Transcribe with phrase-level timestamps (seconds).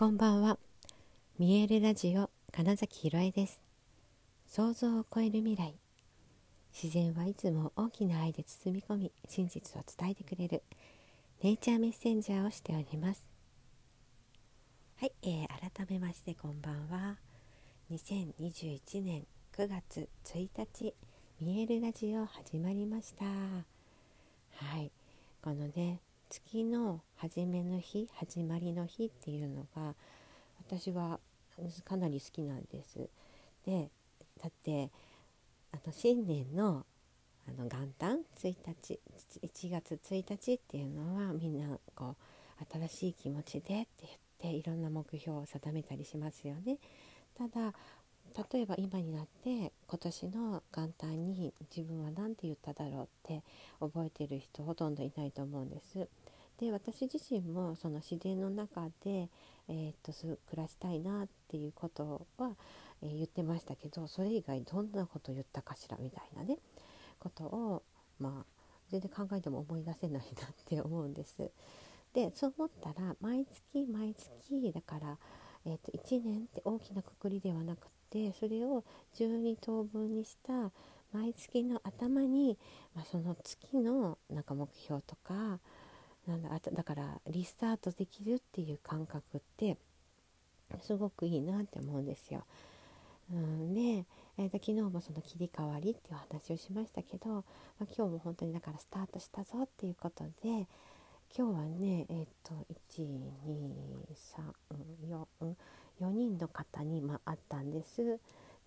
[0.00, 0.56] こんばんは。
[1.38, 3.60] 見えるラジオ金崎ひろえです。
[4.46, 5.74] 想像を超える未来。
[6.72, 10.62] 自然はいつも大きな愛で包み込み、真実を伝えてくれる
[11.42, 13.28] ネイチャーメッセンジャーをしております。
[15.00, 17.18] はい、えー、改めましてこんばんは。
[17.92, 20.94] 2021年9月1日、
[21.42, 23.26] 見えるラジオ始まりました。
[23.26, 24.90] はい、
[25.42, 26.00] このね
[26.30, 29.96] 月の初めの日始まりの日っていうのが
[30.64, 31.18] 私は
[31.84, 33.10] かなり好きなんです。
[33.66, 33.90] で
[34.40, 34.90] だって
[35.72, 36.86] あの新年の
[37.48, 39.00] あの元旦1日
[39.42, 42.14] 1月1日っていうのはみんなこ
[42.60, 46.78] う新しい気持ちでって言っていろんな目標を定めたりしますよね。
[47.36, 47.74] ただ
[48.52, 53.42] 例えば今になって今年の元旦に自分は何て言っただろうって
[53.80, 56.08] 覚えてる人ほとんどいないと思うんです。
[56.60, 59.30] で私自身もその自然の中で、
[59.66, 62.50] えー、っと暮らしたいなっていうことは、
[63.02, 66.58] えー、言ってましたけどそれ以外どんなこと言ったかしらみたいなね
[67.18, 67.82] ことを
[68.18, 68.44] まあ
[68.90, 71.50] 全然考えても思い出せないなって思うんです。
[72.12, 75.16] でそう思ったら毎月毎月だから、
[75.64, 78.84] えー、と1年って大きなくくりではなくてそれを
[79.16, 80.72] 12等分にした
[81.12, 82.58] 毎月の頭に、
[82.94, 85.58] まあ、その月のなんか目標とか
[86.30, 89.76] なんだだからリスタートできるっていう感覚って
[90.80, 92.44] すごくいいなって思うんですよ。
[93.32, 94.04] うん、で、
[94.38, 97.42] えー、昨日もその切り替わりっていう話をしましたけど、ま
[97.82, 100.66] あ、今日も本当にだからスタートしたぞっていうことで今
[101.36, 102.54] 日はねえっ、ー、と
[105.98, 108.18] 12344人の方に、まあ、ったんです。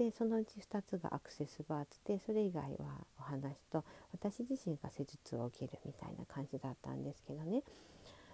[0.00, 7.62] でそのうち2つがアクセスバーツでそれ以外はお話と私自身が施術を受けるみたいな感じだったんですけどね。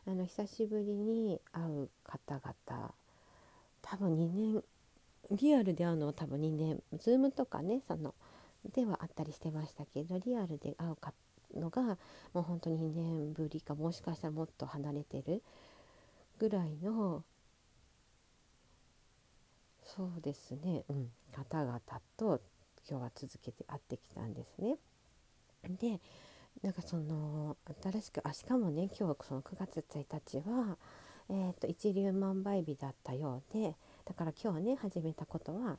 [0.06, 2.94] あの久しぶりに会う方々
[3.82, 4.62] 多分2年
[5.32, 8.14] リアルで会うのは多分2年 Zoom とかねその
[8.72, 11.82] ではあったりしてましたけどリアルで会うのが
[12.32, 15.42] もう本当に2年ぶりかもしかしたらもっと離れてる
[16.38, 17.24] ぐらいの
[19.86, 21.80] そうですね、うん、方々
[22.16, 22.40] と
[22.88, 24.76] 今日は続けて会ってきたんですね。
[25.80, 26.00] で
[26.62, 30.76] なんかその新しくあしかもね今日その9月1日は、
[31.28, 35.78] えーと、一粒万倍日だったようでだから今日ね始めたことは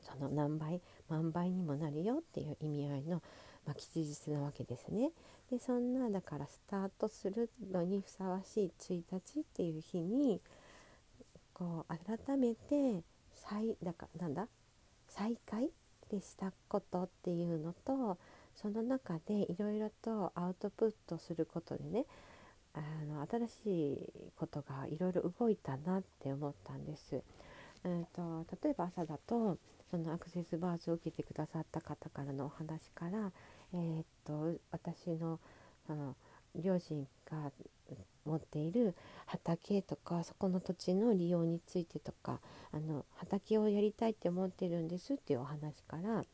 [0.00, 3.22] その何倍万倍にもなるよっていう意味合いの、
[3.66, 5.10] まあ、吉日なわけですね。
[5.50, 10.40] でそんなだからスタートするのにふさわしい1日っていう日に
[11.54, 14.48] こう改めて再だかなんだ？
[15.08, 15.70] 再開
[16.10, 18.18] でしたことっていうのと
[18.54, 22.04] その中でいろいろとアウトプットすることでね
[22.74, 27.22] あの新しいことがいろいろ動いたなって思ったんです。
[27.86, 29.58] えーと、例えば朝だと
[29.90, 33.30] そのアクセスバージを受けてくださった方からのお話から、
[33.74, 35.38] えーと、私の
[35.88, 36.16] あの
[36.54, 37.50] 両親が
[38.24, 38.94] 持っている
[39.26, 42.40] 畑とかそこの土地の利用についてとか
[42.72, 46.24] あの畑をやりたいって思ってるんですっていうお話から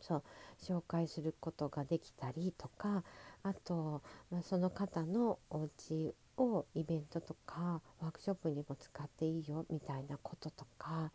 [0.00, 0.22] そう
[0.62, 3.02] 紹介することができたりとか
[3.42, 11.10] あと、まあ、その方のお家をイベントとかワークショップにも使っていいよみたいなこととか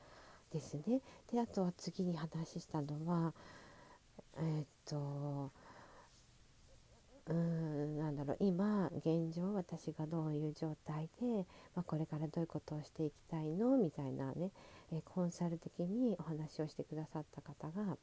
[0.52, 1.02] ですね。
[1.32, 3.34] であとは次に話したのは
[4.38, 5.52] えー、っと
[7.28, 7.65] うん
[8.26, 13.78] ろう今現状私がどういう状態で、まあ、これからどういうことをしていきたいの？
[13.78, 14.52] みたいなね、
[14.92, 17.98] えー、コンサル的にお話をしてくださった方が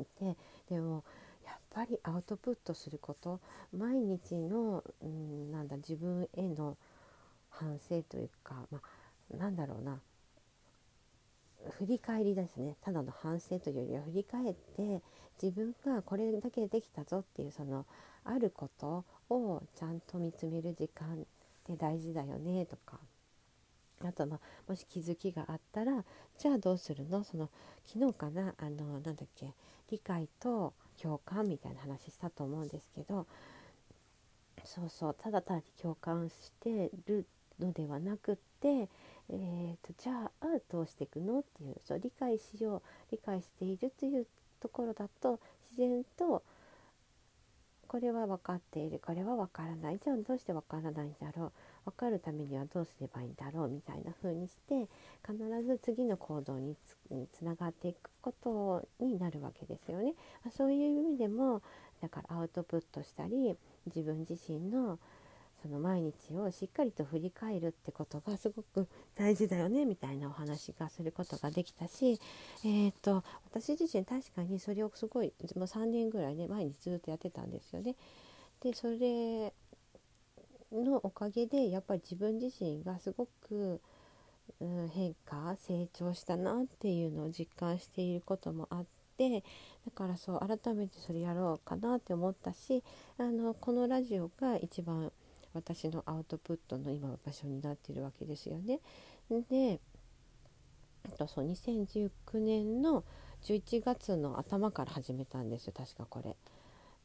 [0.00, 0.36] いて
[0.68, 1.04] でも
[1.44, 3.40] やっぱりアウトプットすること
[3.76, 6.76] 毎日の、うん、なんだ自分への
[7.48, 8.80] 反省というか、ま
[9.34, 10.00] あ、なんだろうな
[11.78, 15.02] 振り返りですねただの反省というよりは振り返って
[15.42, 17.86] 自分がこれだけできたぞっていうその
[18.24, 21.16] あることをちゃんと見つめる時間っ
[21.64, 22.98] て大事だよねとか。
[24.04, 26.04] あと、まあ、もし気づきがあったら
[26.38, 27.22] じゃあどうするの？
[27.22, 27.50] その
[27.86, 28.54] 昨日かな？
[28.58, 29.52] あのなんだっけ？
[29.90, 33.26] 理解と共感みたいな話したと思うんですけど。
[34.64, 35.16] そうそう。
[35.18, 37.26] ただ単に共感してる
[37.58, 41.40] のではなくって、えーと、じゃあどうしていくの？
[41.40, 44.26] っていうそう理解しよう理解しているという
[44.60, 45.40] ところだと
[45.70, 46.42] 自然と
[47.90, 49.00] これは分かっている。
[49.04, 49.98] これは分からない。
[49.98, 51.52] じゃあどうして分からないんだろう。
[51.86, 54.88] 分かるためにはどうすればいいんだろうみたいな風にして
[55.26, 56.76] 必ず次の行動に
[57.32, 60.14] つながっていくことになるわけですよね。
[60.56, 61.62] そういう意味でも
[62.00, 63.56] だからアウトプットしたり
[63.86, 65.00] 自分自身の
[65.62, 72.18] その毎日をしっかりと振り返るってことがすごく大事だよねみたいなお話がすることができたし、
[72.64, 77.94] えーと、私自身確かにそれをすごいもう3年ぐらいね毎日ずっとやってたんですよね。
[78.62, 79.52] でそれ
[80.72, 83.80] のおかげでやっぱり自分自身がすごく、
[84.60, 88.84] うん、変化成長したなっていうのを実感していることもあっ
[89.16, 89.42] て
[89.84, 92.82] だからそう改めてそれやろうかなって思ったし
[93.18, 95.12] あのこのラジオが一番
[95.54, 98.80] 私のアウトプットの今の場所になっているわけですよね。
[99.48, 99.80] で
[101.04, 102.10] あとそう2019
[102.40, 103.04] 年の
[103.42, 106.36] 11月の頭から始めたんですよ確かこれ。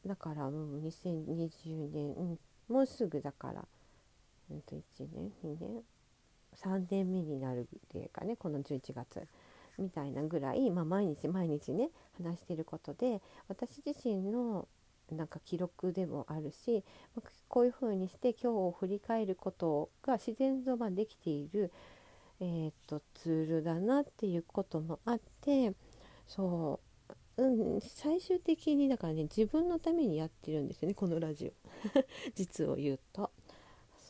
[0.05, 3.65] だからもう2020年、うん、もうすぐだから、
[4.51, 4.81] うん、と1
[5.13, 5.83] 年2年
[6.55, 9.23] 3年目になるっていうかねこの11月
[9.77, 11.89] みたいなぐらい、まあ、毎日毎日ね
[12.21, 14.67] 話してることで私自身の
[15.11, 16.83] なんか記録でもあるし
[17.47, 21.71] こういうふうにして今日を振り返ることが自然とまできている、
[22.39, 25.73] えーと、ツールだなっていうこともあって
[26.27, 26.79] そ
[27.37, 31.51] う、うん、最終的にだからね自分のためにやってるんですよねこのラジオ
[32.35, 33.31] 実を言うと。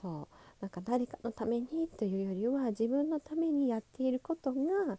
[0.01, 0.27] そう
[0.61, 4.97] なんか誰かのためにというよりは自分のためにやっていることが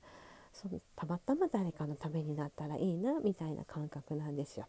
[0.52, 4.66] そのたまたま誰かのためになったらいいなみたいな感覚なんですよ。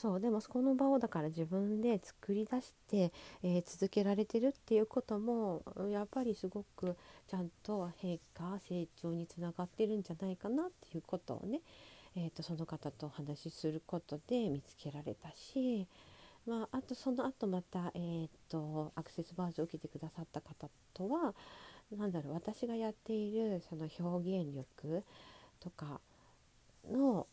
[0.00, 3.12] そうでもこの場をだから自分で作り出して、
[3.42, 6.96] えー、続けられてるっていうこともやっぱりすごく
[7.26, 11.62] ちゃんと変化成長につながってるんじゃないかなっていうことをね、
[12.14, 15.88] えーと、その方とお話しすることで見つけられたし、
[16.46, 21.34] まあ、あとその後また、えーと、アクセスバージョンを受けてくださった方とは
[21.90, 25.02] 何だろう私がやっているその表現力
[25.58, 26.00] とか
[26.88, 27.26] の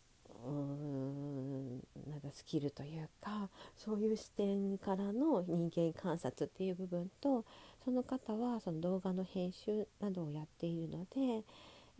[0.46, 7.46] なんかスキルというかそういう視点からの人間観察っていう部分と
[7.84, 11.44] その方はその動画の編集などをやっているので、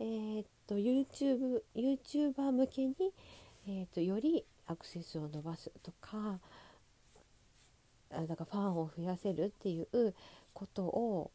[0.00, 2.94] えー、っと YouTube YouTuber 向けに、
[3.68, 6.38] えー、っとよりアクセスを伸ばすとか
[8.12, 10.14] あだからファンを増やせるっていう
[10.52, 11.30] ことを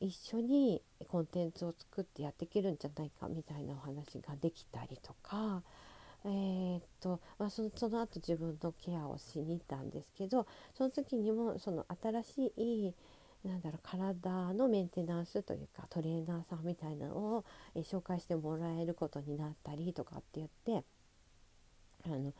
[0.00, 5.62] 一緒にコンテンツを作ってやっていけるんじゃないかみたいなお話ができたりとか
[6.24, 12.94] えー、っとまあ、そのその後自分のケアをしに行ったんですけどその時にもその新しい
[13.42, 17.44] なんだろう体のメンテナンスというかトレーナーさんみたいなのを、
[17.74, 20.48] え紹介してもらえることになったりとかって言っ
[20.82, 20.84] て
[22.04, 22.34] あの、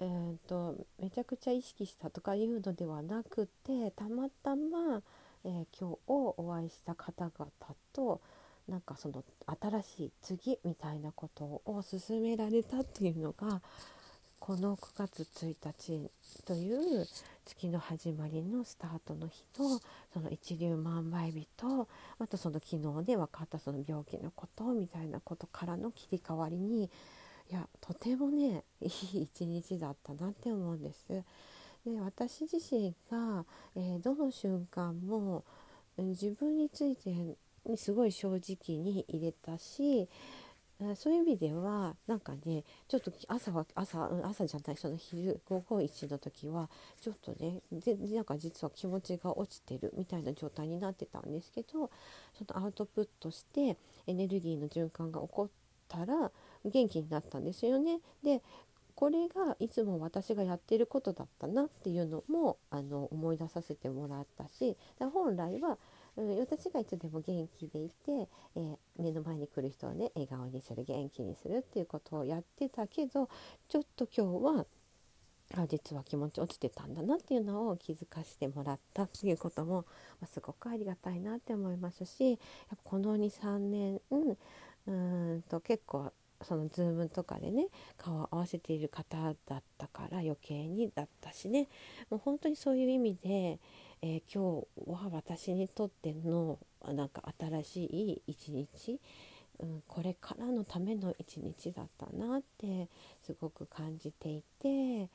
[0.00, 5.00] えーと、とめちゃくちゃ意識したとかいうのではなくてたまたま、
[5.44, 7.50] えー、今日お会いした方々
[7.92, 8.20] と
[8.70, 9.24] なんかその
[9.60, 13.60] 新しい次みたいなことを勧められたっていうのが
[14.38, 16.10] この9月1日
[16.46, 17.06] という
[17.44, 19.80] 月の始まりのスタートの日と
[20.14, 21.88] その一粒万倍日と
[22.18, 26.88] あとその昨日で分かったその病気のことみたいなことからの切り替わりにい
[27.52, 31.06] やとてもねいい 一日だったなって思うんです。
[31.08, 33.44] で私自身が、
[33.74, 35.44] えー、どの瞬間も
[35.98, 40.08] 自分についてにすごい正直に入れたし
[40.96, 46.70] そういう意味ではなんかねちょっと朝は朝朝じゃないその昼午後1の時は
[47.00, 51.90] ちょっとねでなんか実は気持ちが落ちてるみたいな状態になってたんですけど
[52.38, 55.50] そのアウトプットしてエネルギーの循環が起こっ
[55.88, 56.30] たら
[56.64, 58.00] 元気になったんですよね。
[58.22, 58.42] で
[58.94, 65.78] これがいつも私がやっていることだったなっていうのもあの思い出させてもらったし本来は
[66.16, 73.28] うん、私がいつでも元気でいて、えー、目の前に来る人をね笑顔にする元気にするっていうことをやってたけど
[73.68, 74.66] ちょっと今日は
[75.56, 79.84] あ実は気持ち落ちてたんだなっていうのを気づかせてもらったっていうことも、
[80.20, 82.38] まあ、すごくありがたいなって思いますしやっ
[82.70, 86.12] ぱこの23年、うん、うんと結構
[86.42, 87.66] そのズームとかでね
[87.98, 91.68] 顔を合わせている方だったから余計にだったしね。
[92.10, 93.58] もう本当にそういう意味で、
[94.02, 98.98] えー、今日は私にとってのなんか新しい一日、
[99.58, 102.88] うん、これからのための一日だったなって
[103.24, 105.08] すごく感じていて、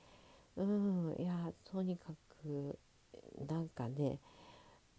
[0.56, 2.14] うん、いやとにか
[2.44, 2.78] く
[3.50, 4.20] なんかね、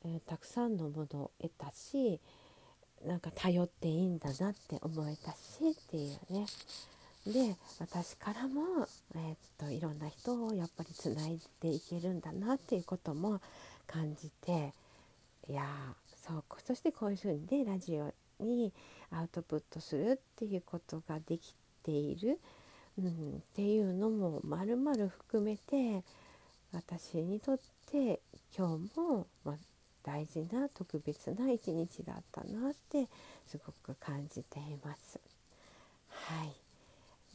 [0.05, 2.21] えー、たくさんのものを得たし
[3.07, 6.47] なんか頼っていいんだなって思えたしっていうね。
[7.27, 13.41] で私からも、えー、っといろんな人をやっぱりつないでいけるんだなっていうことも
[13.87, 14.73] 感じて
[15.49, 15.65] いや
[16.27, 18.73] そうそしてこういうふうにねラジオに
[19.11, 21.53] アウトプットするっていうことができ
[21.83, 22.39] ている、
[22.99, 26.05] うん、っていうのもまるまる含めて
[26.73, 27.59] 私にとっ
[27.91, 28.21] て
[28.57, 29.57] 今日も、まあ、
[30.05, 33.09] 大事な特別な一日だったなって
[33.49, 35.19] すごく感じています。
[36.11, 36.66] はい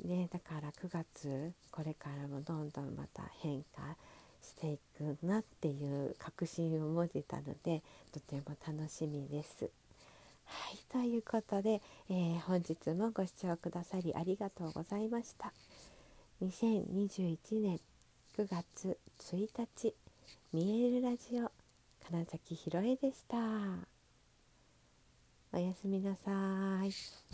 [0.03, 3.95] ね、だから9月これからもどんどんまた変化
[4.41, 7.81] していくなっていう確信を持てたので
[8.11, 9.69] とても楽しみです。
[10.45, 15.53] はいということで、えー、本日もご視聴くださりありがとうございました。
[16.41, 17.79] 2021年
[18.37, 19.93] 9月1日
[20.51, 21.51] 見えるラジオ
[22.05, 23.37] 金崎ひろえでした。
[25.53, 27.30] おやすみなさい。